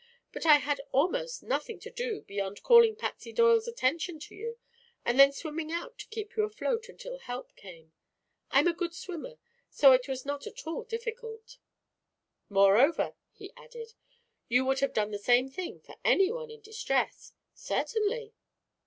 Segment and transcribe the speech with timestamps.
[0.31, 4.57] But I had almost nothing to do beyond calling Patsy Doyle's attention to you
[5.05, 7.93] and then swimming out to keep you afloat until help came.
[8.49, 9.37] I'm a good swimmer,
[9.69, 11.59] so it was not at all difficult."
[12.49, 13.93] "Moreover," he added,
[14.47, 18.33] "you would have done the same thing for anyone in distress." "Certainly."